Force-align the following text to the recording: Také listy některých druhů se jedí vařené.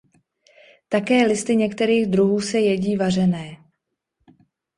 Také 0.89 1.27
listy 1.27 1.55
některých 1.55 2.05
druhů 2.07 2.41
se 2.41 2.59
jedí 2.59 2.95
vařené. 2.95 3.57